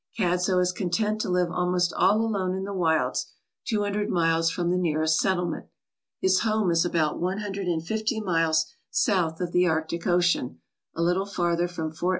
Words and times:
Cadzo 0.17 0.57
is 0.59 0.71
content 0.71 1.21
to 1.21 1.29
live 1.29 1.51
almost 1.51 1.93
all 1.93 2.21
alone 2.21 2.55
in 2.55 2.63
the 2.63 2.73
wilds 2.73 3.27
two 3.67 3.83
hundred 3.83 4.09
miles 4.09 4.49
from 4.49 4.71
the 4.71 4.75
nearest 4.79 5.19
settlement. 5.19 5.67
His 6.19 6.39
home 6.39 6.71
is 6.71 6.83
about 6.83 7.19
one 7.21 7.37
hundred 7.37 7.67
and 7.67 7.85
fifty 7.85 8.19
miles 8.19 8.65
south 8.89 9.39
of 9.39 9.51
the 9.51 9.67
Arctic 9.67 10.07
Ocean, 10.07 10.59
a 10.95 11.03
little 11.03 11.27
farther 11.27 11.67
from 11.67 11.91
Ft. 11.91 12.09